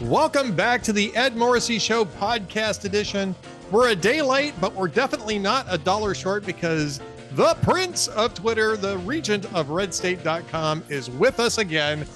[0.00, 3.34] Welcome back to the Ed Morrissey Show podcast edition.
[3.70, 8.32] We're a day late, but we're definitely not a dollar short because the prince of
[8.32, 12.06] Twitter, the regent of redstate.com, is with us again.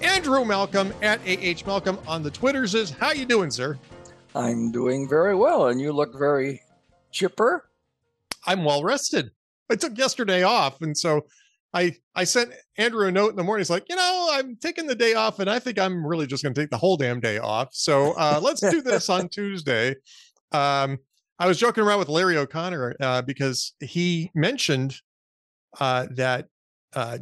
[0.00, 3.78] Andrew Malcolm at AH Malcolm on the Twitters is how you doing, sir?
[4.34, 6.62] I'm doing very well, and you look very
[7.12, 7.68] chipper.
[8.46, 9.30] I'm well rested.
[9.68, 11.26] I took yesterday off, and so
[11.76, 13.60] I I sent Andrew a note in the morning.
[13.60, 16.42] He's like, you know, I'm taking the day off, and I think I'm really just
[16.42, 17.68] going to take the whole damn day off.
[17.72, 19.94] So uh, let's do this on Tuesday.
[20.52, 20.98] Um,
[21.38, 24.96] I was joking around with Larry O'Connor uh, because he mentioned
[25.78, 26.48] uh, that
[26.94, 27.18] uh,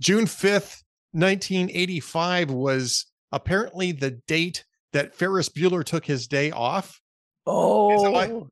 [0.00, 7.00] June 5th, 1985 was apparently the date that Ferris Bueller took his day off.
[7.44, 8.42] Oh, and so I,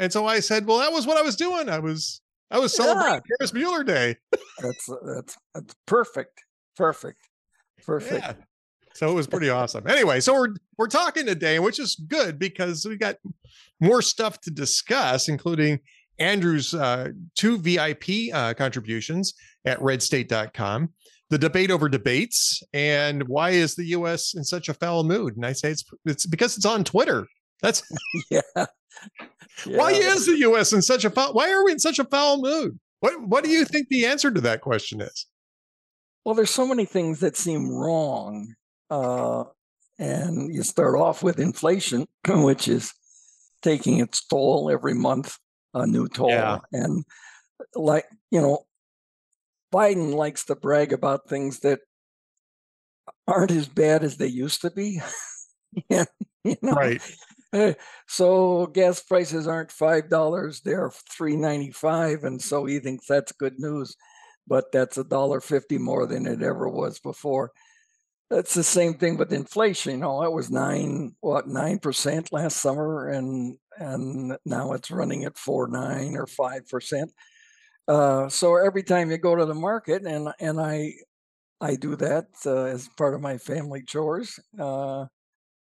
[0.00, 1.68] and so I said, well, that was what I was doing.
[1.68, 2.20] I was
[2.50, 3.36] I was celebrating yeah.
[3.38, 4.16] Ferris Bueller Day.
[4.58, 6.44] that's that's that's perfect,
[6.76, 7.18] perfect,
[7.84, 8.24] perfect.
[8.24, 8.34] Yeah.
[8.94, 9.88] So it was pretty awesome.
[9.88, 13.16] Anyway, so we're we're talking today, which is good because we got
[13.80, 15.80] more stuff to discuss, including
[16.18, 20.90] Andrew's uh, two VIP uh, contributions at redstate.com,
[21.30, 24.34] the debate over debates, and why is the U.S.
[24.34, 25.36] in such a foul mood?
[25.36, 27.26] And I say it's it's because it's on Twitter.
[27.62, 27.82] That's
[28.30, 28.40] yeah.
[28.56, 28.66] yeah.
[29.78, 30.72] Why is the U.S.
[30.72, 31.32] in such a foul?
[31.32, 32.78] Why are we in such a foul mood?
[33.00, 35.26] What What do you think the answer to that question is?
[36.24, 38.54] Well, there's so many things that seem wrong,
[38.90, 39.44] uh,
[39.98, 42.92] and you start off with inflation, which is
[43.62, 45.36] taking its toll every month,
[45.74, 46.58] a new toll, yeah.
[46.72, 47.04] and
[47.74, 48.64] like you know,
[49.72, 51.80] Biden likes to brag about things that
[53.26, 55.00] aren't as bad as they used to be.
[55.90, 56.04] yeah,
[56.44, 56.72] you know?
[56.72, 57.02] Right.
[58.08, 63.32] So gas prices aren't five dollars; they're three ninety five, and so he thinks that's
[63.32, 63.96] good news.
[64.46, 67.52] But that's a dollar fifty more than it ever was before.
[68.30, 69.92] That's the same thing with inflation.
[69.92, 75.24] You know, it was nine what nine percent last summer, and and now it's running
[75.24, 77.12] at four nine or five percent.
[77.88, 80.94] Uh, so every time you go to the market, and and I
[81.60, 84.38] I do that uh, as part of my family chores.
[84.58, 85.06] Uh,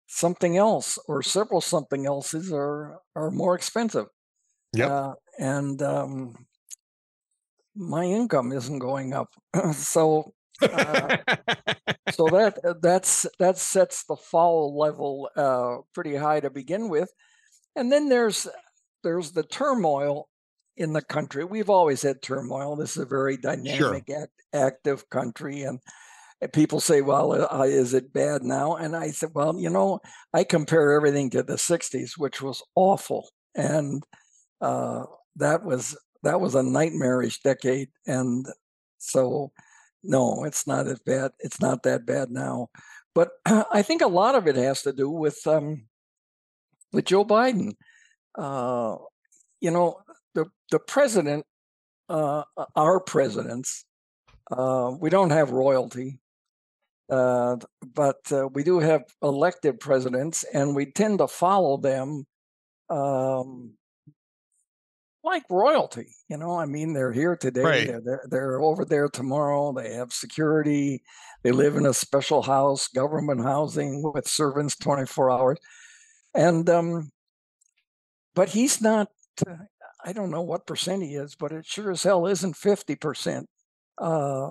[0.09, 4.07] something else or several something else's are are more expensive.
[4.75, 6.47] Yeah, uh, and um,
[7.77, 9.29] my income isn't going up,
[9.73, 11.19] so uh,
[12.11, 17.11] so that uh, that's that sets the foul level uh, pretty high to begin with,
[17.77, 18.49] and then there's
[19.05, 20.29] there's the turmoil
[20.77, 21.45] in the country.
[21.45, 22.77] We've always had turmoil.
[22.77, 24.23] This is a very dynamic, sure.
[24.23, 25.81] act, active country, and
[26.53, 28.77] people say, well, uh, is it bad now?
[28.77, 30.01] And I said, well, you know,
[30.33, 33.29] I compare everything to the 60s, which was awful.
[33.55, 34.03] And
[34.61, 35.05] uh,
[35.37, 37.89] that was that was a nightmarish decade.
[38.07, 38.47] And
[38.99, 39.53] so,
[40.03, 41.33] no, it's not as bad.
[41.39, 42.69] It's not that bad now.
[43.15, 45.87] But I think a lot of it has to do with um,
[46.93, 47.75] with Joe Biden.
[48.37, 48.97] Uh,
[49.61, 50.01] you know,
[50.35, 51.47] the the president,
[52.09, 52.45] uh,
[52.77, 53.85] our presidents,
[54.51, 56.21] uh, we don't have royalty.
[57.11, 57.57] Uh,
[57.95, 62.27] but uh, we do have elected presidents, and we tend to follow them
[62.91, 63.73] um,
[65.25, 66.09] like royalty.
[66.29, 67.87] You know, I mean, they're here today, right.
[67.87, 69.73] they're, they're, they're over there tomorrow.
[69.73, 71.03] They have security.
[71.43, 75.59] They live in a special house, government housing with servants twenty four hours,
[76.35, 77.11] and um,
[78.35, 79.09] but he's not.
[79.47, 79.55] Uh,
[80.05, 83.49] I don't know what percent he is, but it sure as hell isn't fifty percent.
[83.97, 84.51] Uh,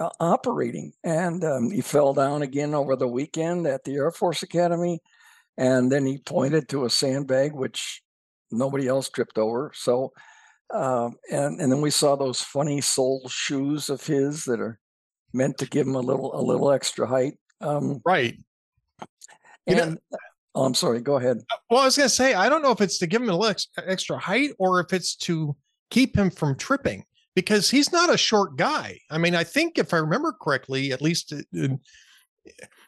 [0.00, 0.92] uh, operating.
[1.04, 5.00] And um, he fell down again over the weekend at the Air Force Academy.
[5.56, 8.02] And then he pointed to a sandbag, which
[8.50, 9.72] nobody else tripped over.
[9.74, 10.12] So,
[10.72, 14.78] um, and and then we saw those funny sole shoes of his that are
[15.32, 17.34] meant to give him a little a little extra height.
[17.60, 18.36] Um, right.
[19.66, 19.96] And know,
[20.54, 21.00] oh, I'm sorry.
[21.00, 21.38] Go ahead.
[21.50, 23.30] Uh, well, I was going to say I don't know if it's to give him
[23.30, 25.56] a little extra height or if it's to
[25.90, 27.04] keep him from tripping
[27.38, 28.98] because he's not a short guy.
[29.12, 31.78] I mean, I think if I remember correctly, at least, in,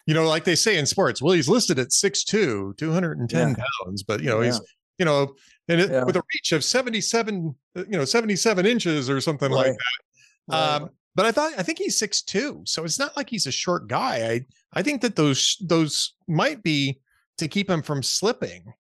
[0.06, 3.54] you know, like they say in sports, well, he's listed at 6'2, 210 yeah.
[3.54, 4.46] pounds, but, you know, yeah.
[4.46, 4.60] he's,
[4.98, 5.36] you know,
[5.68, 6.02] and it, yeah.
[6.02, 9.68] with a reach of 77, uh, you know, 77 inches or something right.
[9.68, 10.52] like that.
[10.52, 10.74] Right.
[10.74, 13.52] Um, but I thought I think he's six two, so it's not like he's a
[13.52, 14.30] short guy.
[14.30, 17.00] I I think that those those might be
[17.38, 18.72] to keep him from slipping.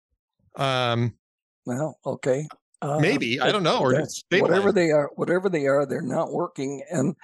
[0.56, 1.16] Um,
[1.66, 2.48] well, okay.
[2.82, 6.82] Uh, Maybe I don't know, or whatever they are, whatever they are, they're not working,
[6.90, 7.16] and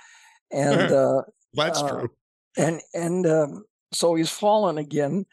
[0.51, 1.21] and uh,
[1.53, 2.09] that's uh, true.
[2.57, 5.25] And and um, so he's fallen again.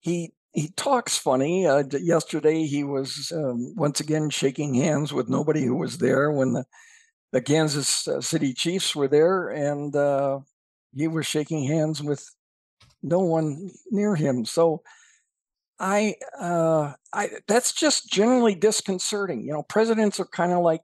[0.00, 1.66] He he talks funny.
[1.66, 6.54] Uh, yesterday he was um, once again shaking hands with nobody who was there when
[6.54, 6.64] the
[7.32, 10.40] the Kansas uh, City Chiefs were there, and uh,
[10.94, 12.26] he was shaking hands with
[13.02, 14.46] no one near him.
[14.46, 14.82] So
[15.78, 19.42] I, uh, I, that's just generally disconcerting.
[19.42, 20.82] You know, presidents are kind of like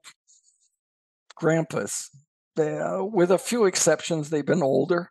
[1.35, 2.09] grandpas.
[2.55, 5.09] They, uh, with a few exceptions, they've been older,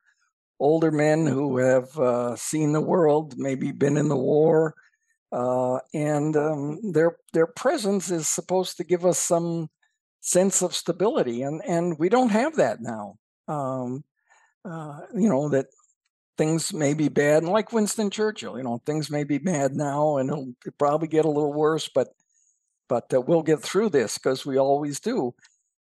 [0.61, 4.75] older men who have uh, seen the world, maybe been in the war,
[5.33, 9.69] uh, and um, their their presence is supposed to give us some
[10.21, 13.17] sense of stability, and and we don't have that now.
[13.49, 14.05] Um,
[14.65, 15.67] uh, you know that
[16.39, 20.17] things may be bad, and like Winston Churchill, you know things may be bad now,
[20.17, 22.09] and it'll probably get a little worse, but
[22.89, 25.35] but uh, we'll get through this because we always do.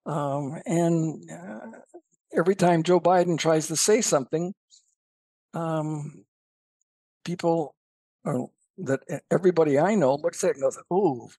[0.05, 1.77] Um, and uh,
[2.35, 4.53] every time Joe Biden tries to say something,
[5.53, 6.25] um,
[7.25, 7.75] people
[8.77, 11.29] that everybody I know looks at and goes, "Oh,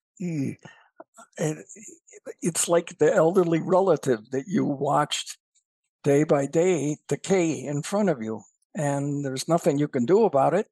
[1.37, 1.63] and
[2.41, 5.37] it's like the elderly relative that you watched
[6.03, 8.41] day by day decay in front of you,
[8.75, 10.67] and there's nothing you can do about it,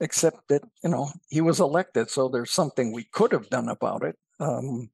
[0.00, 4.02] except that you know he was elected, so there's something we could have done about
[4.02, 4.16] it.
[4.40, 4.90] Um,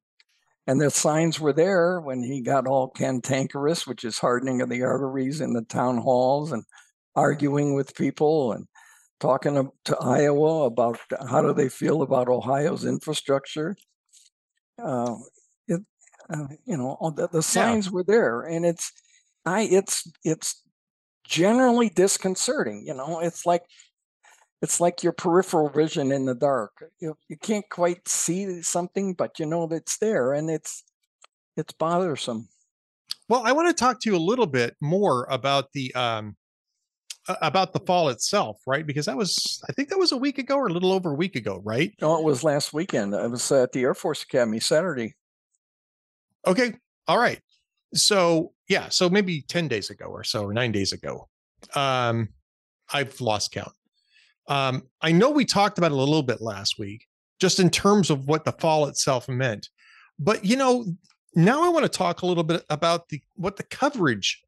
[0.67, 4.83] and the signs were there when he got all cantankerous, which is hardening of the
[4.83, 6.63] arteries in the town halls and
[7.15, 8.67] arguing with people and
[9.19, 13.75] talking to Iowa about how do they feel about Ohio's infrastructure.
[14.81, 15.15] Uh,
[15.67, 15.81] it,
[16.29, 17.91] uh, you know, the, the signs yeah.
[17.91, 18.91] were there, and it's,
[19.45, 20.61] I, it's, it's
[21.29, 22.83] generally disconcerting.
[22.85, 23.63] You know, it's like
[24.61, 26.83] it's like your peripheral vision in the dark.
[26.99, 30.83] You, you can't quite see something, but you know that it's there, and it's
[31.55, 32.49] it's bothersome.
[33.29, 36.35] Well, I want to talk to you a little bit more about the um
[37.41, 38.85] about the fall itself, right?
[38.85, 41.15] Because that was I think that was a week ago or a little over a
[41.15, 41.93] week ago, right?
[42.01, 43.15] No, it was last weekend.
[43.15, 45.13] I was at the Air Force Academy Saturday.
[46.47, 46.73] Okay.
[47.07, 47.39] All right.
[47.93, 51.27] So, yeah, so maybe 10 days ago or so or 9 days ago.
[51.75, 52.29] Um
[52.91, 53.71] I've lost count.
[54.47, 57.05] Um, I know we talked about it a little bit last week,
[57.39, 59.69] just in terms of what the fall itself meant.
[60.17, 60.85] But you know,
[61.35, 64.41] now I want to talk a little bit about the what the coverage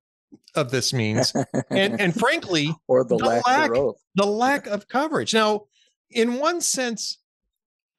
[0.55, 1.31] of this means,
[1.69, 3.71] and and frankly, or the, the lack, lack
[4.15, 5.33] the lack of coverage.
[5.33, 5.65] Now,
[6.09, 7.19] in one sense,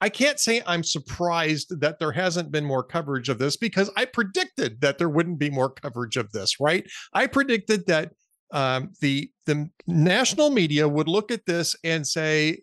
[0.03, 4.05] I can't say I'm surprised that there hasn't been more coverage of this because I
[4.05, 6.85] predicted that there wouldn't be more coverage of this, right?
[7.13, 8.11] I predicted that
[8.51, 12.63] um, the the national media would look at this and say,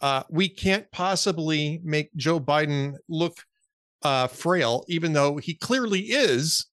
[0.00, 3.36] uh, "We can't possibly make Joe Biden look
[4.02, 6.64] uh, frail, even though he clearly is."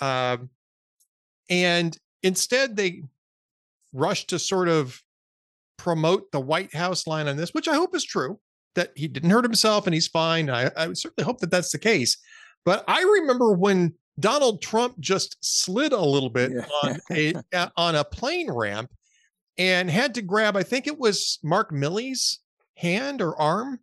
[0.00, 0.48] Um,
[1.50, 3.02] and instead, they
[3.92, 5.02] rush to sort of
[5.76, 8.40] promote the White House line on this, which I hope is true
[8.74, 10.50] that he didn't hurt himself and he's fine.
[10.50, 12.16] I, I certainly hope that that's the case.
[12.64, 16.66] But I remember when Donald Trump just slid a little bit yeah.
[16.82, 18.90] on a on a plane ramp
[19.58, 22.40] and had to grab, I think it was Mark Milley's
[22.76, 23.80] hand or arm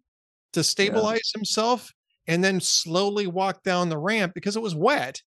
[0.53, 1.39] to stabilize yeah.
[1.39, 1.93] himself
[2.27, 5.21] and then slowly walk down the ramp because it was wet.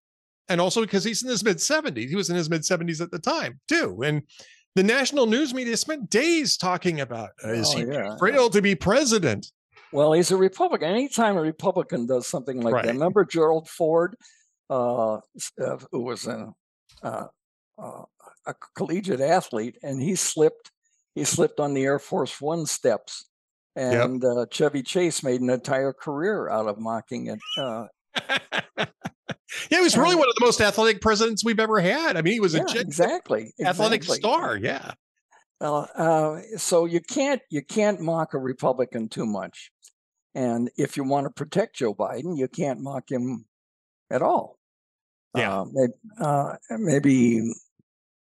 [0.48, 2.08] And also because he's in his mid 70s.
[2.08, 4.02] He was in his mid 70s at the time, too.
[4.04, 4.22] And
[4.74, 8.16] the national news media spent days talking about uh, is oh, he yeah.
[8.16, 9.52] frail to be president?
[9.92, 10.88] Well, he's a Republican.
[10.88, 12.84] Anytime a Republican does something like right.
[12.86, 14.16] that, remember Gerald Ford?
[14.72, 16.52] uh, uh, who was a,
[17.02, 17.26] uh,
[17.78, 18.02] uh,
[18.46, 20.70] a collegiate athlete, and he slipped.
[21.14, 23.28] He slipped on the Air Force One steps,
[23.76, 24.32] and yep.
[24.32, 27.38] uh, Chevy Chase made an entire career out of mocking it.
[29.70, 32.16] Yeah, he was really one of the most athletic presidents we've ever had.
[32.16, 34.20] I mean, he was yeah, a exactly athletic exactly.
[34.20, 34.56] star.
[34.56, 34.92] Yeah.
[35.60, 39.70] Well, uh, so you can't you can't mock a Republican too much,
[40.34, 43.44] and if you want to protect Joe Biden, you can't mock him
[44.10, 44.58] at all.
[45.36, 45.60] Yeah.
[45.60, 47.52] Uh, maybe, uh, maybe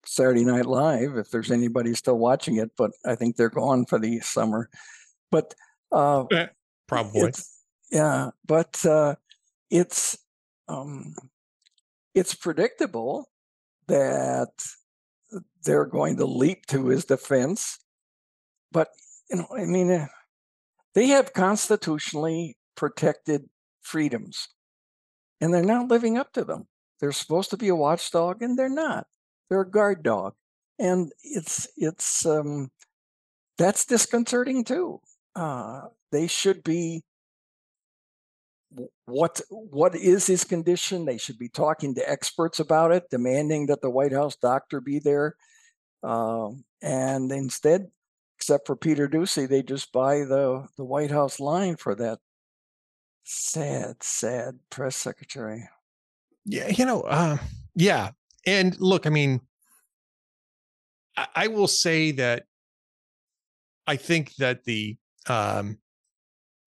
[0.04, 3.98] Saturday Night Live, if there's anybody still watching it, but I think they're gone for
[3.98, 4.68] the summer.
[5.30, 5.54] But
[5.90, 6.46] uh, eh,
[6.86, 7.32] probably,
[7.90, 8.30] yeah.
[8.46, 9.16] But uh,
[9.70, 10.18] it's
[10.68, 11.14] um,
[12.14, 13.28] it's predictable
[13.88, 14.50] that
[15.64, 17.78] they're going to leap to his defense.
[18.70, 18.88] But
[19.30, 20.06] you know, I mean, uh,
[20.94, 23.48] they have constitutionally protected
[23.80, 24.48] freedoms
[25.42, 26.68] and they're not living up to them.
[27.00, 29.08] They're supposed to be a watchdog, and they're not.
[29.50, 30.34] They're a guard dog,
[30.78, 32.70] and it's it's um,
[33.58, 35.00] that's disconcerting too.
[35.34, 37.02] Uh, they should be
[39.06, 43.82] what what is his condition they should be talking to experts about it demanding that
[43.82, 45.36] the white house doctor be there
[46.02, 47.88] um, and instead
[48.38, 52.18] except for peter doocy they just buy the the white house line for that
[53.24, 55.68] Sad, sad press secretary.
[56.44, 57.36] Yeah, you know, uh,
[57.74, 58.10] yeah.
[58.46, 59.40] And look, I mean,
[61.16, 62.44] I, I will say that
[63.86, 64.96] I think that the
[65.28, 65.78] um,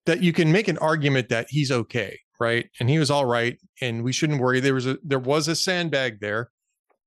[0.06, 2.68] that you can make an argument that he's okay, right?
[2.80, 4.60] And he was all right, and we shouldn't worry.
[4.60, 6.50] There was a there was a sandbag there.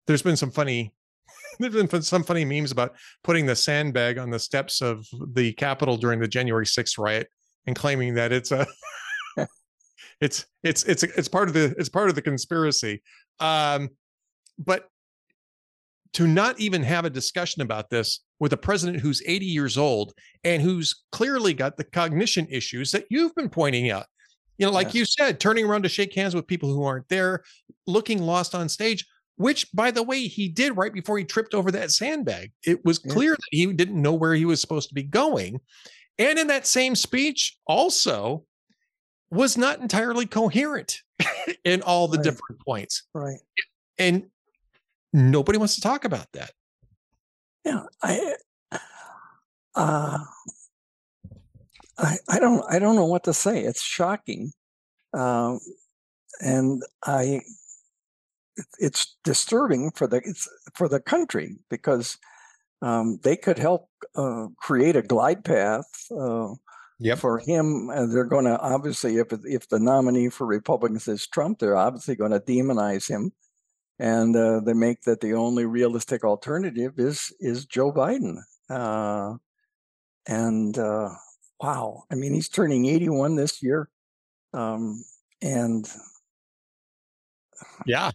[0.07, 0.93] There's been some funny
[1.59, 5.97] there's been some funny memes about putting the sandbag on the steps of the Capitol
[5.97, 7.27] during the January 6th riot
[7.67, 8.67] and claiming that it's a
[10.21, 13.01] it's it's it's it's part of the it's part of the conspiracy.
[13.39, 13.89] Um,
[14.57, 14.89] but
[16.13, 20.13] to not even have a discussion about this with a president who's 80 years old
[20.43, 24.05] and who's clearly got the cognition issues that you've been pointing out.
[24.57, 24.95] You know, like yes.
[24.95, 27.43] you said, turning around to shake hands with people who aren't there,
[27.87, 29.05] looking lost on stage,
[29.37, 32.51] which, by the way, he did right before he tripped over that sandbag.
[32.65, 33.35] It was clear yeah.
[33.35, 35.61] that he didn't know where he was supposed to be going.
[36.17, 38.43] And in that same speech, also
[39.31, 40.97] was not entirely coherent
[41.63, 42.23] in all the right.
[42.23, 43.03] different points.
[43.13, 43.39] Right.
[43.97, 44.25] And
[45.13, 46.51] nobody wants to talk about that.
[47.65, 48.35] Yeah, I,
[49.75, 50.19] uh,
[51.97, 53.63] I, I don't, I don't know what to say.
[53.63, 54.51] It's shocking,
[55.13, 55.59] um,
[56.39, 57.41] and I,
[58.79, 62.17] it's disturbing for the it's for the country because
[62.81, 65.85] um, they could help uh, create a glide path
[66.17, 66.53] uh,
[66.99, 67.17] yep.
[67.17, 67.89] for him.
[67.89, 72.15] Uh, they're going to obviously, if if the nominee for Republicans is Trump, they're obviously
[72.15, 73.31] going to demonize him
[73.99, 78.37] and uh, they make that the only realistic alternative is is Joe Biden.
[78.69, 79.35] Uh,
[80.27, 81.09] and uh,
[81.61, 83.89] wow, I mean, he's turning 81 this year,
[84.53, 85.03] um,
[85.41, 85.87] and
[87.85, 88.11] yeah,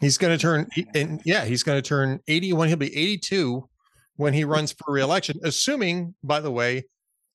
[0.00, 2.68] he's going to turn and yeah, he's going to turn 81.
[2.68, 3.68] He'll be 82
[4.16, 6.84] when he runs for reelection, assuming, by the way,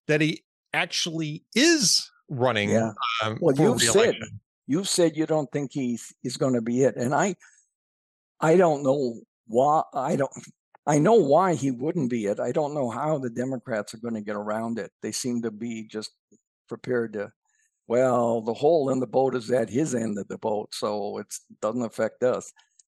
[0.08, 2.72] that he actually is running.
[2.72, 2.92] Yeah.
[3.24, 4.16] Um, well, you've said
[4.68, 7.36] you've said you don't think he's is going to be it, and I
[8.40, 9.84] I don't know why.
[9.94, 10.32] I don't.
[10.88, 12.40] I know why he wouldn't be it.
[12.40, 14.92] I don't know how the Democrats are going to get around it.
[15.02, 16.12] They seem to be just
[16.68, 17.32] prepared to.
[17.88, 21.28] Well, the hole in the boat is at his end of the boat, so it
[21.62, 22.52] doesn't affect us.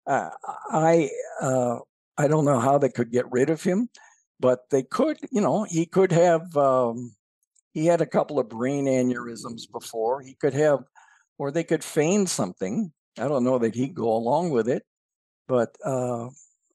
[0.07, 0.29] Uh,
[0.69, 1.09] I
[1.41, 1.79] uh,
[2.17, 3.89] I don't know how they could get rid of him,
[4.39, 5.17] but they could.
[5.31, 6.55] You know, he could have.
[6.55, 7.15] Um,
[7.73, 10.21] he had a couple of brain aneurysms before.
[10.21, 10.83] He could have,
[11.37, 12.91] or they could feign something.
[13.17, 14.83] I don't know that he'd go along with it
[15.47, 16.29] but uh,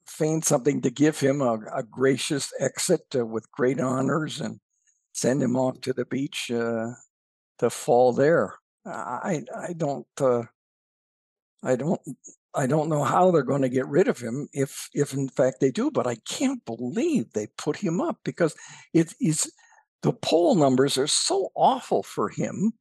[0.06, 4.60] feign something to give him a, a gracious exit uh, with great honors and
[5.12, 6.90] send him off to the beach uh,
[7.58, 8.54] to fall there.
[8.84, 10.42] I I don't uh,
[11.62, 12.00] I don't
[12.54, 15.60] I don't know how they're going to get rid of him if if in fact
[15.60, 18.54] they do, but I can't believe they put him up because
[18.94, 19.50] it is
[20.02, 22.72] the poll numbers are so awful for him,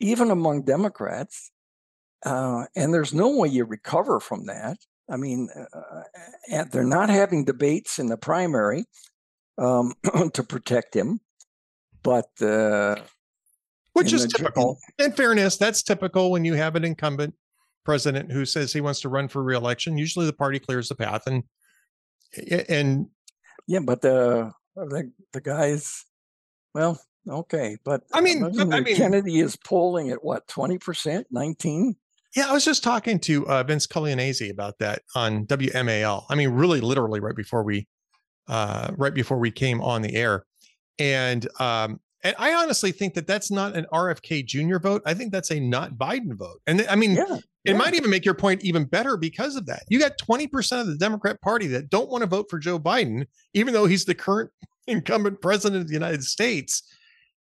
[0.00, 1.52] even among Democrats,
[2.26, 4.78] uh, and there's no way you recover from that.
[5.08, 6.02] I mean, uh,
[6.54, 8.84] uh they're not having debates in the primary
[9.58, 9.92] um,
[10.32, 11.20] to protect him,
[12.02, 12.96] but uh,
[13.92, 14.78] which is typical.
[14.98, 17.34] In fairness, that's typical when you have an incumbent
[17.84, 19.98] president who says he wants to run for reelection.
[19.98, 21.44] Usually, the party clears the path, and
[22.70, 23.06] and
[23.66, 26.04] yeah, but the the the guys,
[26.74, 31.96] well, okay, but I mean, I mean Kennedy is polling at what twenty percent, nineteen.
[32.36, 36.24] Yeah, I was just talking to uh, Vince Coglianese about that on WMAL.
[36.28, 37.86] I mean, really, literally, right before we,
[38.48, 40.44] uh, right before we came on the air,
[40.98, 44.78] and um, and I honestly think that that's not an RFK Jr.
[44.78, 45.02] vote.
[45.06, 46.60] I think that's a not Biden vote.
[46.66, 47.76] And th- I mean, yeah, it yeah.
[47.76, 49.84] might even make your point even better because of that.
[49.88, 52.80] You got twenty percent of the Democrat Party that don't want to vote for Joe
[52.80, 54.50] Biden, even though he's the current
[54.88, 56.82] incumbent president of the United States.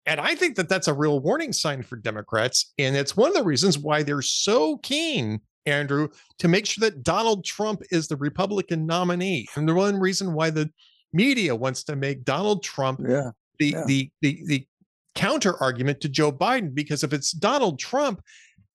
[0.06, 2.74] And I think that that's a real warning sign for Democrats.
[2.78, 7.04] And it's one of the reasons why they're so keen, Andrew, to make sure that
[7.04, 9.48] Donald Trump is the Republican nominee.
[9.56, 10.70] And the one reason why the
[11.14, 13.84] media wants to make Donald Trump yeah, the, yeah.
[13.86, 14.68] the, the, the
[15.16, 18.22] counter argument to Joe Biden, because if it's Donald Trump,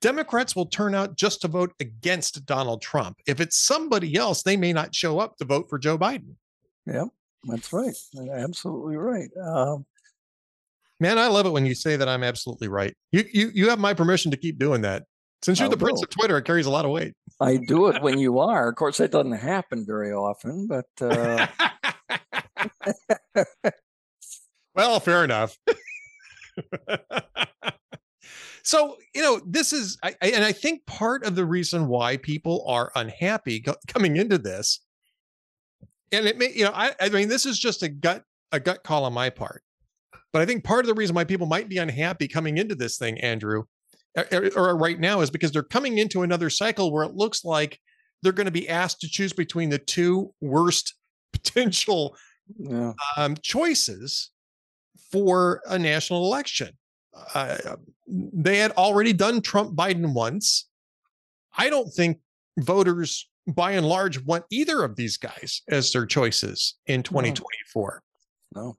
[0.01, 3.19] Democrats will turn out just to vote against Donald Trump.
[3.27, 6.37] If it's somebody else, they may not show up to vote for Joe Biden.
[6.87, 7.07] Yeah,
[7.45, 7.95] that's right.
[8.33, 9.29] Absolutely right.
[9.43, 9.85] Um,
[11.01, 12.95] Man, I love it when you say that I'm absolutely right.
[13.13, 15.05] You you you have my permission to keep doing that.
[15.43, 17.15] Since you're I'll the prince of Twitter, it carries a lot of weight.
[17.41, 18.69] I do it when you are.
[18.69, 21.47] Of course, that doesn't happen very often, but uh...
[24.75, 25.57] well, fair enough.
[28.65, 32.17] so you know this is I, I, and i think part of the reason why
[32.17, 34.81] people are unhappy co- coming into this
[36.11, 38.83] and it may you know I, I mean this is just a gut a gut
[38.83, 39.63] call on my part
[40.33, 42.99] but I think part of the reason why people might be unhappy coming into this
[42.99, 43.65] thing, Andrew,
[44.33, 47.81] or, or right now, is because they're coming into another cycle where it looks like
[48.23, 50.95] they're going to be asked to choose between the two worst
[51.33, 52.17] potential
[52.59, 52.93] yeah.
[53.17, 54.31] um, choices
[55.11, 56.71] for a national election.
[57.35, 57.57] Uh,
[58.07, 60.69] they had already done Trump Biden once.
[61.57, 62.19] I don't think
[62.59, 68.03] voters, by and large, want either of these guys as their choices in 2024.
[68.55, 68.77] No, no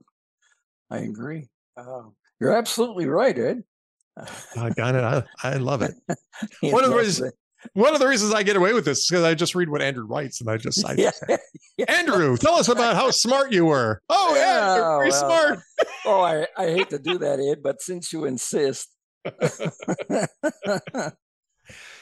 [0.90, 1.48] I agree.
[1.78, 2.04] Uh,
[2.40, 3.64] you're absolutely right, Ed.
[4.58, 5.04] I got it.
[5.04, 5.94] I, I love it.
[6.62, 7.32] one of the reasons,
[7.74, 9.82] one of the reasons I get away with this is because I just read what
[9.82, 11.12] Andrew writes, and I just, I yeah.
[11.78, 11.86] yeah.
[11.88, 14.02] Andrew, tell us about how smart you were.
[14.10, 15.60] Oh, yeah, you're very well, smart.
[16.06, 18.90] oh, I, I hate to do that, Ed, but since you insist.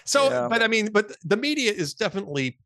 [0.06, 0.48] so, yeah.
[0.48, 2.60] but I mean, but the media is definitely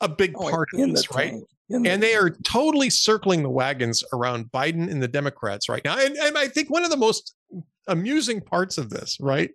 [0.00, 1.34] a big oh, part of this, right?
[1.70, 5.98] and they are totally circling the wagons around Biden and the Democrats right now.
[5.98, 7.34] And, and I think one of the most
[7.86, 9.50] amusing parts of this, right,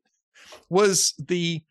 [0.69, 1.63] was the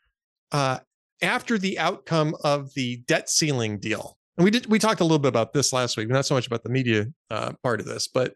[0.50, 0.79] uh,
[1.23, 4.19] after the outcome of the debt ceiling deal.
[4.37, 6.47] And we did we talked a little bit about this last week, not so much
[6.47, 8.35] about the media uh, part of this, but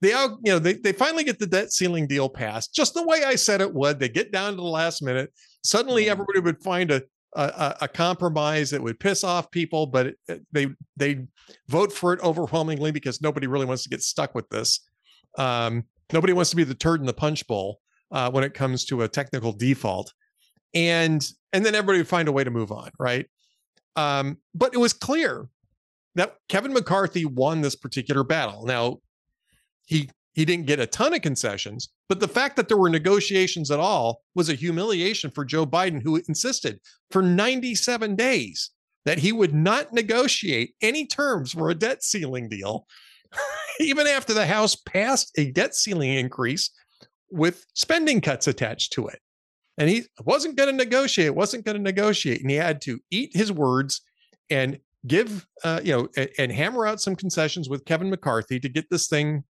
[0.00, 3.06] they out, you know, they, they finally get the debt ceiling deal passed, just the
[3.06, 3.98] way I said it would.
[3.98, 5.32] They get down to the last minute.
[5.62, 7.02] Suddenly, everybody would find a
[7.34, 11.26] a, a compromise that would piss off people, but it, they they
[11.68, 14.80] vote for it overwhelmingly because nobody really wants to get stuck with this.
[15.36, 17.80] Um, nobody wants to be the turd in the punch bowl
[18.12, 20.12] uh, when it comes to a technical default,
[20.74, 23.26] and and then everybody would find a way to move on, right?
[23.96, 25.48] Um, but it was clear
[26.14, 28.64] that Kevin McCarthy won this particular battle.
[28.64, 28.98] Now,
[29.86, 33.70] he he didn't get a ton of concessions, but the fact that there were negotiations
[33.70, 38.70] at all was a humiliation for Joe Biden, who insisted for 97 days
[39.04, 42.86] that he would not negotiate any terms for a debt ceiling deal,
[43.80, 46.70] even after the House passed a debt ceiling increase
[47.30, 49.20] with spending cuts attached to it.
[49.78, 52.40] And he wasn't going to negotiate, wasn't going to negotiate.
[52.40, 54.02] And he had to eat his words
[54.50, 58.68] and give, uh, you know, and, and hammer out some concessions with Kevin McCarthy to
[58.68, 59.44] get this thing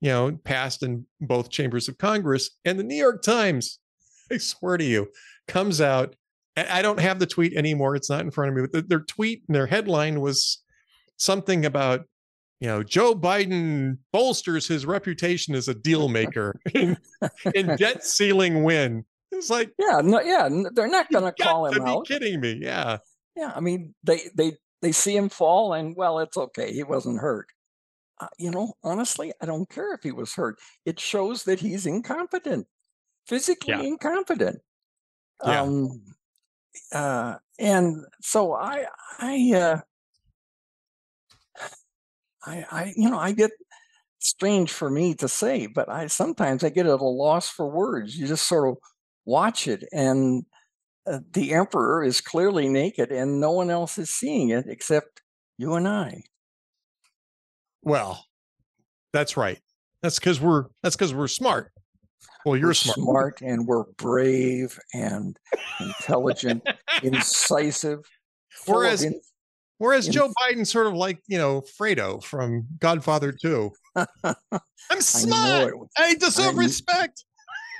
[0.00, 2.50] you know, passed in both chambers of Congress.
[2.64, 3.78] And the New York Times,
[4.32, 5.08] I swear to you,
[5.46, 6.14] comes out.
[6.56, 7.94] I don't have the tweet anymore.
[7.94, 10.62] It's not in front of me, but their tweet, and their headline was
[11.16, 12.04] something about,
[12.60, 16.96] you know, Joe Biden bolsters his reputation as a deal maker in,
[17.54, 19.04] in debt ceiling win.
[19.30, 22.08] It's like, yeah, no, yeah, they're not going to call him out.
[22.08, 22.58] Kidding me?
[22.60, 22.98] Yeah,
[23.36, 23.52] yeah.
[23.54, 26.72] I mean, they they they see him fall, and well, it's okay.
[26.72, 27.46] He wasn't hurt
[28.20, 30.58] uh, you know, honestly, I don't care if he was hurt.
[30.84, 32.66] It shows that he's incompetent,
[33.26, 33.82] physically yeah.
[33.82, 34.60] incompetent.
[35.44, 35.60] Yeah.
[35.60, 36.02] Um,
[36.92, 38.86] uh, and so I,
[39.18, 39.80] I, uh,
[42.44, 43.50] I, I, you know, I get
[44.18, 48.16] strange for me to say, but I sometimes I get at a loss for words.
[48.16, 48.78] You just sort of
[49.24, 50.44] watch it, and
[51.06, 55.22] uh, the emperor is clearly naked, and no one else is seeing it except
[55.56, 56.22] you and I.
[57.82, 58.24] Well,
[59.12, 59.58] that's right.
[60.02, 61.72] That's because we're that's because we're smart.
[62.44, 62.98] Well, you're we're smart.
[62.98, 65.38] smart, and we're brave and
[65.80, 66.66] intelligent,
[67.02, 68.00] incisive.
[68.66, 69.20] Whereas, in,
[69.78, 73.72] whereas in, Joe Biden sort of like you know Fredo from Godfather Two.
[73.96, 75.74] I'm smart.
[75.96, 77.24] I, I deserve I'm, respect.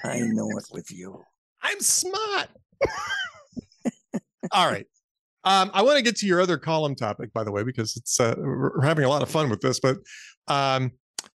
[0.04, 1.22] I know it with you.
[1.62, 2.48] I'm smart.
[4.52, 4.86] All right.
[5.44, 8.18] Um, I want to get to your other column topic, by the way, because it's
[8.20, 9.80] uh, we're having a lot of fun with this.
[9.80, 9.98] But
[10.48, 10.92] um,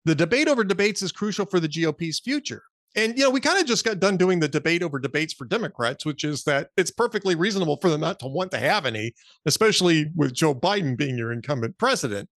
[0.05, 2.63] the debate over debates is crucial for the GOP's future.
[2.97, 5.45] And you know, we kind of just got done doing the debate over debates for
[5.45, 9.13] Democrats, which is that it's perfectly reasonable for them not to want to have any,
[9.47, 12.29] especially with Joe Biden being your incumbent president.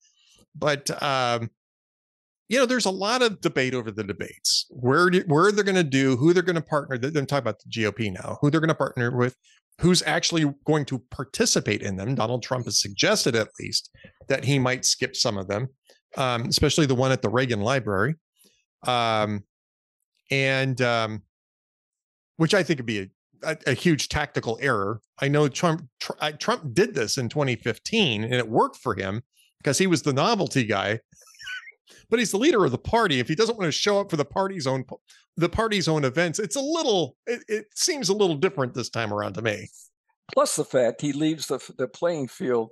[0.56, 1.50] But um,
[2.50, 4.66] you know, there's a lot of debate over the debates.
[4.70, 6.98] Where do, where they're going to do, who they're going to partner.
[6.98, 9.36] They're talking about the GOP now, who they're going to partner with,
[9.82, 12.16] who's actually going to participate in them.
[12.16, 13.90] Donald Trump has suggested, at least,
[14.28, 15.70] that he might skip some of them,
[16.18, 18.16] um, especially the one at the Reagan Library,
[18.86, 19.44] um,
[20.30, 21.22] and um,
[22.38, 23.08] which I think would be a,
[23.44, 25.02] a, a, huge tactical error.
[25.20, 29.22] I know Trump tr- Trump did this in 2015, and it worked for him
[29.60, 31.00] because he was the novelty guy.
[32.10, 33.20] But he's the leader of the party.
[33.20, 34.86] If he doesn't want to show up for the party's own
[35.38, 36.40] the party's own events.
[36.40, 39.70] It's a little, it, it seems a little different this time around to me.
[40.34, 42.72] Plus the fact he leaves the the playing field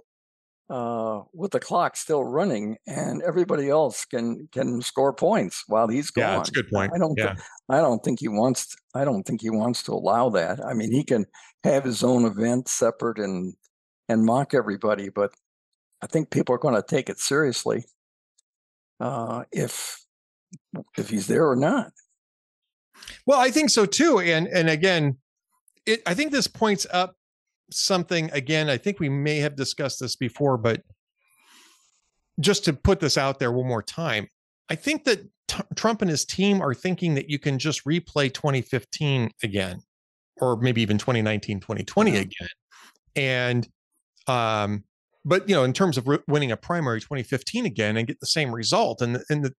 [0.70, 6.12] uh, with the clock still running, and everybody else can can score points while he's
[6.12, 6.24] gone.
[6.24, 6.94] Yeah, that's a good point.
[6.96, 7.18] I don't.
[7.18, 7.34] Yeah.
[7.34, 8.68] Th- I don't think he wants.
[8.68, 10.64] To, I don't think he wants to allow that.
[10.66, 11.26] I mean, he can
[11.66, 13.54] have his own event separate and
[14.08, 15.32] and mock everybody, but
[16.02, 17.84] I think people are going to take it seriously
[19.02, 19.98] uh, if
[20.98, 21.92] if he's there or not.
[23.26, 24.20] Well, I think so too.
[24.20, 25.18] And and again,
[25.86, 27.16] it I think this points up
[27.72, 28.70] something again.
[28.70, 30.84] I think we may have discussed this before, but
[32.40, 34.28] just to put this out there one more time,
[34.70, 38.34] I think that t- Trump and his team are thinking that you can just replay
[38.34, 39.82] 2015 again,
[40.38, 42.18] or maybe even 2019, 2020 Yeah.
[42.20, 42.50] again.
[43.16, 43.68] And,
[44.28, 44.84] um,
[45.26, 48.26] but you know, in terms of re- winning a primary 2015 again and get the
[48.26, 49.54] same result, and and the,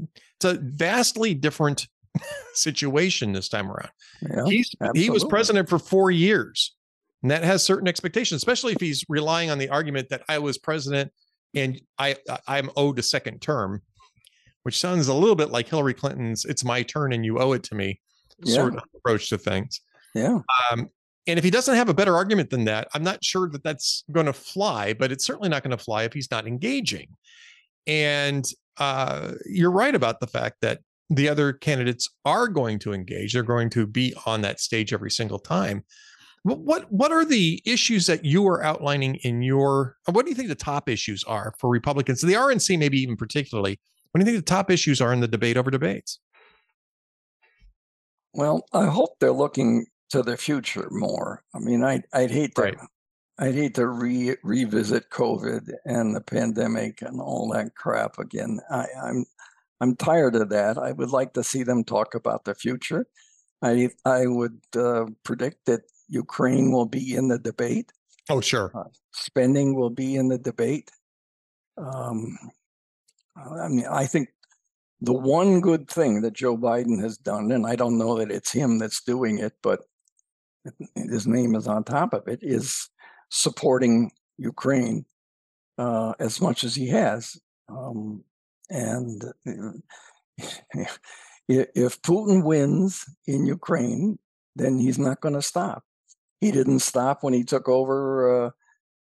[0.00, 1.86] it's a vastly different
[2.54, 3.90] situation this time around.
[4.22, 4.44] Yeah.
[4.94, 6.74] He was president for four years,
[7.22, 10.58] and that has certain expectations, especially if he's relying on the argument that I was
[10.58, 11.12] president
[11.54, 13.82] and I I- I'm owed a second term,
[14.62, 17.62] which sounds a little bit like Hillary Clinton's "It's my turn and you owe it
[17.64, 18.00] to me"
[18.42, 18.54] Yeah.
[18.54, 19.80] sort of approach to things.
[20.14, 20.38] Yeah.
[20.70, 20.88] Um,
[21.26, 24.04] and if he doesn't have a better argument than that, I'm not sure that that's
[24.12, 24.92] going to fly.
[24.92, 27.08] But it's certainly not going to fly if he's not engaging.
[27.86, 28.44] And
[28.78, 33.32] uh, you're right about the fact that the other candidates are going to engage.
[33.32, 35.84] They're going to be on that stage every single time.
[36.42, 39.96] What what, what are the issues that you are outlining in your?
[40.06, 43.80] What do you think the top issues are for Republicans, the RNC, maybe even particularly?
[44.10, 46.20] What do you think the top issues are in the debate over debates?
[48.32, 51.42] Well, I hope they're looking to the future more.
[51.54, 52.78] I mean, I I'd hate to Right.
[53.38, 58.60] I'd hate to re- revisit COVID and the pandemic and all that crap again.
[58.70, 59.26] I, I'm
[59.80, 60.78] I'm tired of that.
[60.78, 63.06] I would like to see them talk about the future.
[63.62, 67.92] I I would uh, predict that Ukraine will be in the debate.
[68.30, 68.72] Oh, sure.
[69.12, 70.90] Spending will be in the debate.
[71.78, 72.38] Um,
[73.36, 74.30] I mean, I think
[75.00, 78.50] the one good thing that Joe Biden has done, and I don't know that it's
[78.50, 79.80] him that's doing it, but
[80.94, 82.90] his name is on top of it, is
[83.30, 85.04] supporting Ukraine
[85.78, 87.36] uh, as much as he has.
[87.68, 88.24] Um,
[88.70, 89.72] and uh,
[91.48, 94.18] if Putin wins in Ukraine,
[94.54, 95.84] then he's not going to stop.
[96.40, 98.50] He didn't stop when he took over uh,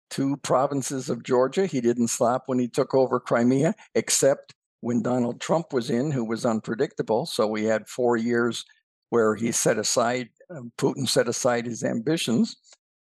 [0.10, 1.66] two provinces of Georgia.
[1.66, 6.24] He didn't stop when he took over Crimea, except when Donald Trump was in, who
[6.24, 7.26] was unpredictable.
[7.26, 8.66] So we had four years
[9.10, 12.58] where he set aside, uh, Putin set aside his ambitions.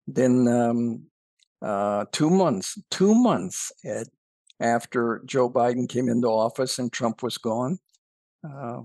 [0.08, 1.06] Then um,
[1.62, 3.72] uh, two months, two months
[4.60, 7.80] after Joe Biden came into office and Trump was gone,
[8.46, 8.82] uh,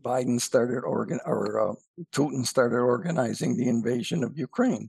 [0.00, 1.74] Biden started organ or uh,
[2.12, 4.88] Putin started organizing the invasion of Ukraine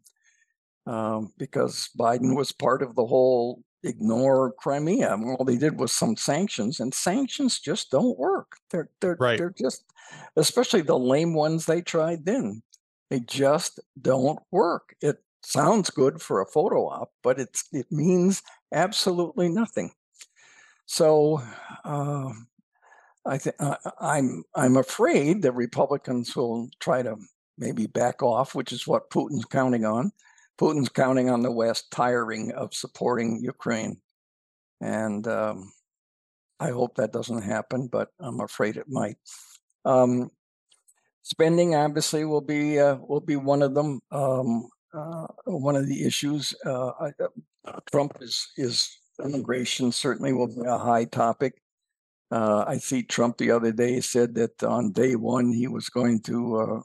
[0.86, 5.18] um, because Biden was part of the whole ignore Crimea.
[5.38, 8.58] All they did was some sanctions, and sanctions just don't work.
[8.72, 9.38] They're they're Right.
[9.38, 9.84] they're just,
[10.36, 12.64] especially the lame ones they tried then.
[13.10, 14.96] They just don't work.
[15.02, 18.42] It sounds good for a photo op, but it's it means
[18.74, 19.92] absolutely nothing.
[20.86, 21.42] So.
[21.84, 22.32] Uh,
[23.26, 23.56] I think
[24.00, 27.18] I'm I'm afraid that Republicans will try to
[27.58, 30.12] maybe back off, which is what Putin's counting on.
[30.60, 34.02] Putin's counting on the West tiring of supporting Ukraine,
[34.82, 35.72] and um,
[36.60, 39.18] I hope that doesn't happen, but I'm afraid it might.
[39.86, 40.32] Um,
[41.22, 44.02] spending obviously will be uh, will be one of them.
[44.12, 46.56] Um, uh, one of the issues.
[46.66, 47.12] Uh, I,
[47.66, 48.90] uh, Trump is is
[49.24, 51.62] immigration certainly will be a high topic.
[52.32, 56.22] Uh, I see Trump the other day said that on day one he was going
[56.22, 56.84] to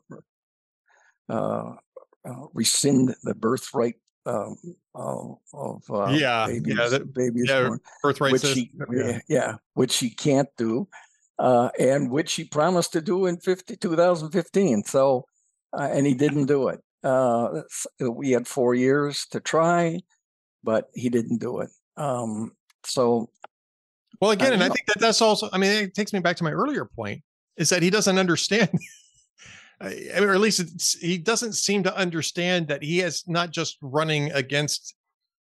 [2.27, 4.57] uh, uh, uh, rescind the birthright um,
[4.95, 8.71] of, of uh, Yeah, yeah, that- babies yeah, born, Birthright which system.
[8.91, 9.19] he, yeah.
[9.29, 10.87] yeah, which he can't do,
[11.39, 14.85] uh, and which he promised to do in 50, 2015.
[14.85, 15.27] So,
[15.77, 16.81] uh, and he didn't do it.
[17.03, 17.63] Uh,
[18.01, 20.01] we had four years to try,
[20.63, 21.71] but he didn't do it.
[21.97, 22.53] Um,
[22.85, 23.29] so
[24.21, 26.45] Well, again, and I think that that's also, I mean, it takes me back to
[26.45, 27.23] my earlier point
[27.57, 28.79] is that he doesn't understand, I-
[29.83, 34.31] or at least it's, he doesn't seem to understand that he is not just running
[34.33, 34.95] against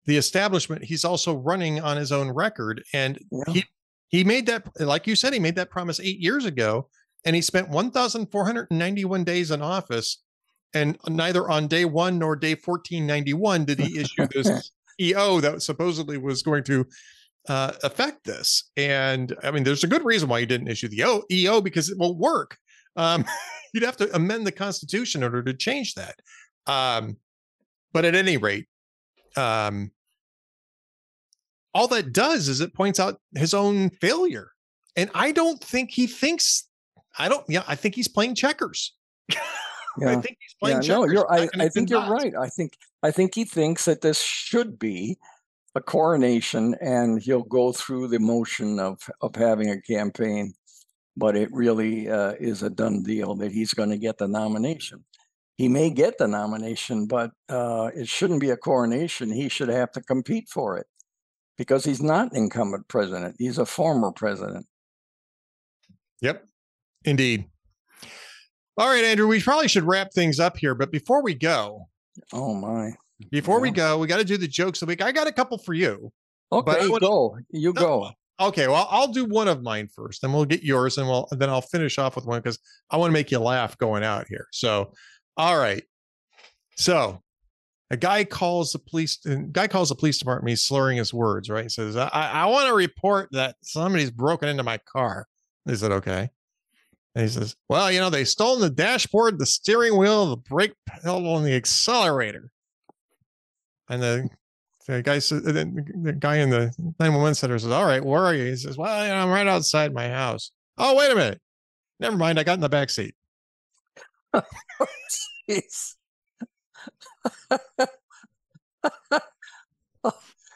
[0.06, 2.84] the establishment, he's also running on his own record.
[2.93, 3.54] And Yeah.
[3.54, 3.65] he,
[4.10, 6.89] he made that, like you said, he made that promise eight years ago,
[7.26, 10.22] and he spent 1,491 days in office.
[10.74, 16.17] And neither on day one nor day 1491 did he issue this EO that supposedly
[16.17, 16.86] was going to
[17.48, 18.72] uh, affect this.
[18.76, 21.98] And I mean, there's a good reason why you didn't issue the EO because it
[21.98, 22.58] won't work.
[22.96, 23.26] Um,
[23.74, 26.20] you'd have to amend the Constitution in order to change that.
[26.68, 27.18] Um,
[27.92, 28.68] but at any rate,
[29.36, 29.92] um,
[31.74, 34.52] all that does is it points out his own failure.
[34.96, 36.68] And I don't think he thinks,
[37.18, 38.94] I don't, yeah, I think he's playing checkers.
[40.02, 41.08] I think he's playing yeah, checkers.
[41.08, 41.32] no, you're.
[41.32, 42.24] I, I think you're dots.
[42.24, 42.34] right.
[42.36, 45.18] I think I think he thinks that this should be
[45.76, 50.54] a coronation, and he'll go through the motion of of having a campaign,
[51.15, 55.04] but it really uh, is a done deal that he's going to get the nomination.
[55.58, 59.32] He may get the nomination, but uh, it shouldn't be a coronation.
[59.32, 60.88] He should have to compete for it
[61.58, 63.36] because he's not an incumbent president.
[63.38, 64.65] He's a former president.
[66.21, 66.45] Yep,
[67.06, 67.45] indeed.
[68.78, 70.73] All right, Andrew, we probably should wrap things up here.
[70.73, 71.88] But before we go,
[72.32, 72.93] oh my,
[73.30, 73.62] before yeah.
[73.62, 75.04] we go, we got to do the jokes of the week.
[75.04, 76.12] I got a couple for you.
[76.52, 77.38] Okay, wanna, go.
[77.52, 78.12] You go.
[78.39, 81.50] Okay, well, I'll do one of mine first, then we'll get yours, and we'll then
[81.50, 84.48] I'll finish off with one because I want to make you laugh going out here.
[84.52, 84.93] So,
[85.38, 85.84] all right.
[86.76, 87.22] So,
[87.91, 89.19] a guy calls the police.
[89.26, 90.50] Uh, guy calls the police department.
[90.50, 91.50] He's slurring his words.
[91.50, 91.63] Right?
[91.63, 95.28] He says, "I, I want to report that somebody's broken into my car."
[95.65, 96.30] They said, "Okay."
[97.15, 100.74] And he says, Well, you know, they stole the dashboard, the steering wheel, the brake
[100.88, 102.52] pedal, and the accelerator.
[103.89, 104.30] And the,
[104.86, 108.46] the guy says, the guy in the 911 center says, All right, where are you?
[108.46, 110.52] He says, Well, you know, I'm right outside my house.
[110.78, 111.41] Oh, wait a minute.
[112.00, 112.39] Never mind.
[112.39, 113.15] I got in the back seat.
[115.50, 115.96] Jeez.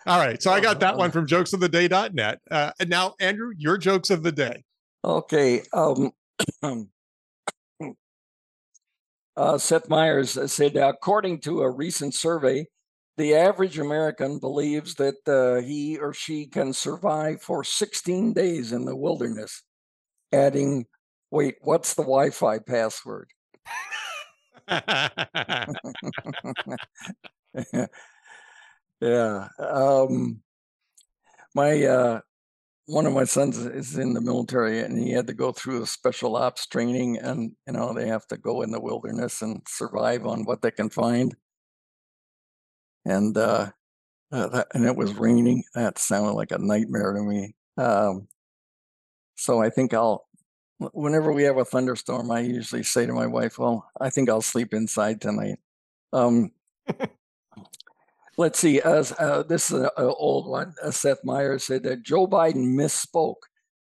[0.07, 0.41] All right.
[0.41, 2.39] So I got that one from jokesoftheday.net.
[2.49, 4.63] Uh, and now, Andrew, your jokes of the day.
[5.03, 5.63] Okay.
[5.73, 6.11] Um,
[9.37, 12.65] uh, Seth Meyers said, according to a recent survey,
[13.17, 18.85] the average American believes that uh, he or she can survive for 16 days in
[18.85, 19.63] the wilderness.
[20.31, 20.85] Adding,
[21.31, 23.29] wait, what's the Wi Fi password?
[29.01, 29.47] yeah.
[29.59, 30.41] Um,
[31.55, 32.19] my uh,
[32.85, 35.87] one of my sons is in the military and he had to go through a
[35.87, 40.25] special ops training and you know they have to go in the wilderness and survive
[40.25, 41.35] on what they can find
[43.07, 43.69] and uh,
[44.31, 48.27] uh that, and it was raining that sounded like a nightmare to me um,
[49.35, 50.27] so i think i'll
[50.93, 54.41] whenever we have a thunderstorm i usually say to my wife well i think i'll
[54.41, 55.57] sleep inside tonight
[56.13, 56.51] um,
[58.39, 58.79] Let's see.
[58.81, 60.75] Uh, uh, this is an old one.
[60.83, 63.47] Uh, Seth Meyers said that Joe Biden misspoke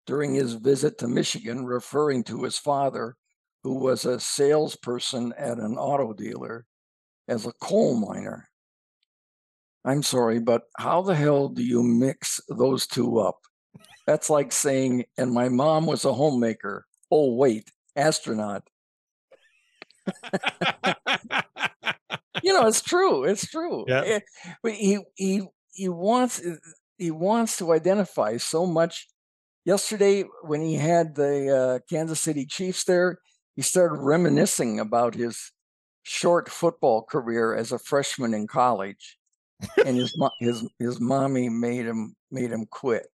[0.07, 3.16] during his visit to Michigan, referring to his father,
[3.64, 6.64] who was a salesperson at an auto dealer,
[7.26, 8.48] as a coal miner.
[9.87, 13.38] I'm sorry, but how the hell do you mix those two up?
[14.07, 16.87] That's like saying, and my mom was a homemaker.
[17.11, 18.64] Oh, wait, astronaut.
[22.42, 23.25] you know, it's true.
[23.25, 23.85] It's true.
[23.87, 24.03] Yeah.
[24.05, 24.20] Eh,
[24.62, 26.57] but he he he wants eh,
[26.99, 29.07] he wants to identify so much.
[29.64, 33.18] Yesterday, when he had the uh, Kansas City Chiefs there,
[33.57, 35.51] he started reminiscing about his
[36.05, 39.18] short football career as a freshman in college,
[39.85, 43.07] and his his his mommy made him made him quit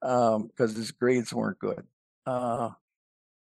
[0.00, 1.84] because um, his grades weren't good.
[2.26, 2.70] Uh,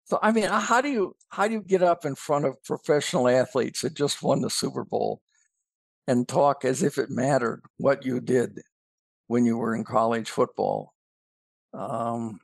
[0.05, 3.27] so I mean, how do you how do you get up in front of professional
[3.27, 5.21] athletes that just won the Super Bowl
[6.07, 8.59] and talk as if it mattered what you did
[9.27, 10.93] when you were in college football?
[11.73, 12.39] Um,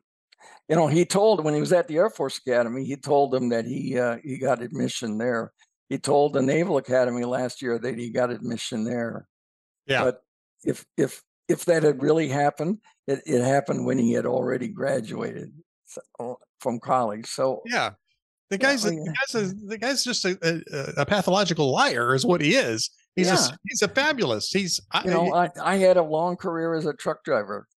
[0.70, 3.50] you know, he told when he was at the Air Force Academy, he told them
[3.50, 5.52] that he uh, he got admission there.
[5.90, 9.28] He told the Naval Academy last year that he got admission there.
[9.88, 10.04] Yeah.
[10.04, 10.24] But
[10.64, 15.52] if if if that had really happened, it, it happened when he had already graduated.
[16.60, 17.28] From college.
[17.28, 17.92] So yeah,
[18.50, 22.26] the guy's yeah, the guy's a, the guy's just a, a, a, pathological liar, is
[22.26, 22.90] what he is.
[23.16, 23.34] He's yeah.
[23.36, 24.54] a he's a fabulist.
[24.54, 27.68] He's you know I, I had a long career as a truck driver.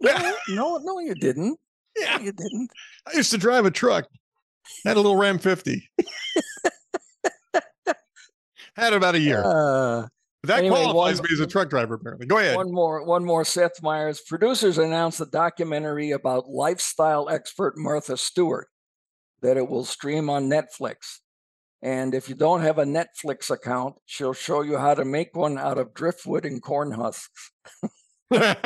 [0.00, 1.58] No, no, no, you didn't.
[1.98, 2.70] Yeah, no, you didn't.
[3.06, 4.06] I used to drive a truck.
[4.84, 5.86] Had a little Ram 50.
[8.74, 9.42] had about a year.
[9.44, 10.06] Uh,
[10.48, 12.26] that anyway, qualifies one, me as a truck driver, apparently.
[12.26, 12.56] Go ahead.
[12.56, 13.44] One more, one more.
[13.44, 14.20] Seth Meyers.
[14.20, 18.68] Producers announced a documentary about lifestyle expert Martha Stewart
[19.40, 21.20] that it will stream on Netflix.
[21.80, 25.58] And if you don't have a Netflix account, she'll show you how to make one
[25.58, 27.52] out of driftwood and corn husks.
[28.32, 28.64] I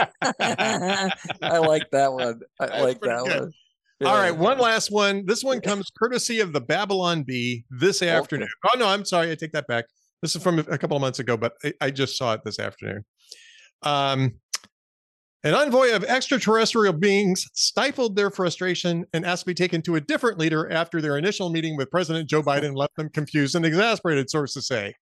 [1.42, 2.40] like that one.
[2.58, 3.40] I That's like that good.
[3.40, 3.52] one.
[4.00, 4.08] Yeah.
[4.08, 5.26] All right, one last one.
[5.26, 8.48] This one comes courtesy of the Babylon Bee this afternoon.
[8.64, 8.74] Okay.
[8.74, 9.30] Oh no, I'm sorry.
[9.30, 9.84] I take that back.
[10.22, 13.04] This is from a couple of months ago, but I, just saw it this afternoon.
[13.82, 14.34] Um,
[15.42, 20.00] an envoy of extraterrestrial beings stifled their frustration and asked to be taken to a
[20.00, 24.30] different leader after their initial meeting with President Joe Biden left them confused and exasperated,
[24.30, 24.94] sources say.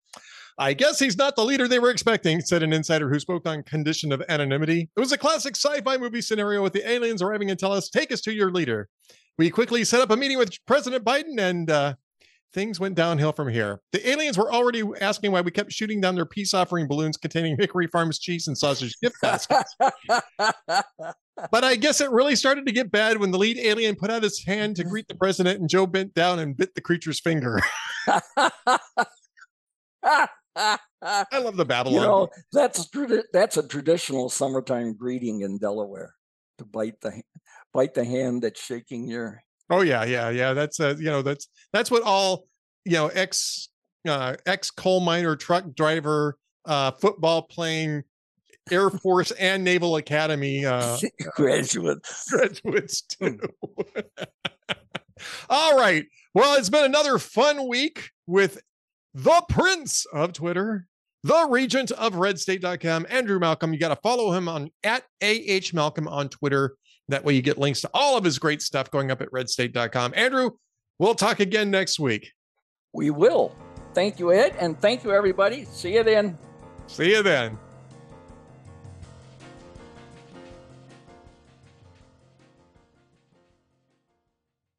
[0.60, 3.62] I guess he's not the leader they were expecting, said an insider who spoke on
[3.64, 4.88] condition of anonymity.
[4.96, 7.88] It was a classic sci fi movie scenario with the aliens arriving and tell us,
[7.88, 8.88] take us to your leader.
[9.36, 11.94] We quickly set up a meeting with President Biden and uh,
[12.52, 13.80] things went downhill from here.
[13.92, 17.56] The aliens were already asking why we kept shooting down their peace offering balloons containing
[17.60, 19.74] Hickory Farms cheese and sausage gift baskets.
[19.78, 24.22] but I guess it really started to get bad when the lead alien put out
[24.22, 24.90] his hand to mm-hmm.
[24.90, 27.60] greet the president and Joe bent down and bit the creature's finger.
[31.00, 31.94] I love the Babylon.
[31.94, 32.88] You know, that's
[33.32, 36.14] that's a traditional summertime greeting in Delaware
[36.58, 37.22] to bite the
[37.72, 40.52] bite the hand that's shaking your Oh yeah, yeah, yeah.
[40.54, 42.46] That's uh, you know, that's that's what all
[42.84, 43.68] you know, ex
[44.08, 48.02] uh, ex coal miner, truck driver, uh, football playing,
[48.70, 50.98] Air Force and Naval Academy uh,
[51.34, 53.38] graduates graduates too.
[55.50, 56.06] all right.
[56.34, 58.60] Well, it's been another fun week with
[59.14, 60.86] the Prince of Twitter,
[61.24, 63.72] the Regent of RedState.com, Andrew Malcolm.
[63.72, 66.74] You got to follow him on at AH Malcolm on Twitter.
[67.08, 70.12] That way you get links to all of his great stuff going up at redstate.com.
[70.14, 70.50] Andrew,
[70.98, 72.32] we'll talk again next week.
[72.92, 73.54] We will.
[73.94, 75.64] Thank you, Ed, and thank you, everybody.
[75.64, 76.38] See you then.
[76.86, 77.58] See you then.